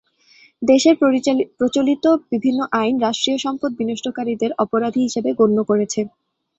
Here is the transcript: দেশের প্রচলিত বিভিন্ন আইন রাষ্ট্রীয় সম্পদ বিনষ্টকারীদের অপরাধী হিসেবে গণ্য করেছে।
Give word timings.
দেশের 0.61 0.95
প্রচলিত 1.59 2.05
বিভিন্ন 2.31 2.59
আইন 2.73 2.95
রাষ্ট্রীয় 2.99 3.37
সম্পদ 3.37 3.71
বিনষ্টকারীদের 3.79 4.51
অপরাধী 4.63 5.01
হিসেবে 5.03 5.29
গণ্য 5.39 5.57
করেছে। 5.69 5.99